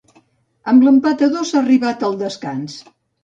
[0.71, 2.79] Amb l'empat a dos s'ha arribat al descans.